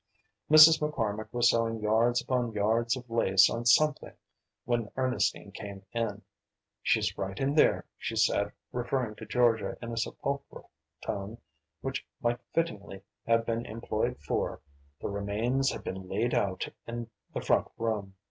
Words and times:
Mrs. 0.49 0.79
McCormick 0.79 1.31
was 1.31 1.51
sewing 1.51 1.79
yards 1.79 2.23
upon 2.23 2.53
yards 2.53 2.97
of 2.97 3.07
lace 3.07 3.51
on 3.51 3.67
something 3.67 4.15
when 4.65 4.89
Ernestine 4.97 5.51
came 5.51 5.85
in. 5.91 6.23
"She's 6.81 7.15
right 7.19 7.39
in 7.39 7.53
there," 7.53 7.85
she 7.99 8.15
said, 8.15 8.51
referring 8.71 9.13
to 9.17 9.27
Georgia 9.27 9.77
in 9.79 9.91
a 9.91 9.97
sepulchral 9.97 10.71
tone 11.05 11.37
which 11.81 12.03
might 12.19 12.39
fittingly 12.51 13.03
have 13.27 13.45
been 13.45 13.63
employed 13.67 14.17
for: 14.17 14.61
"The 14.99 15.07
remains 15.07 15.69
have 15.69 15.83
been 15.83 16.09
laid 16.09 16.33
out 16.33 16.67
in 16.87 17.07
the 17.35 17.41
front 17.41 17.67
room." 17.77 18.15